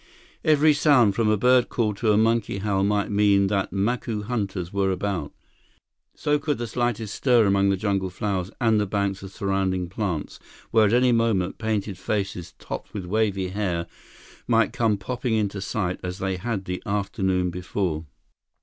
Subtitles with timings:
[0.43, 4.73] Every sound, from a bird call to a monkey howl might mean that Macu hunters
[4.73, 5.31] were about.
[6.15, 10.39] So could the slightest stir among the jungle flowers and the banks of surrounding plants,
[10.71, 13.85] where at any moment, painted faces topped with wavy hair
[14.47, 18.05] might come popping into sight as they had the afternoon before.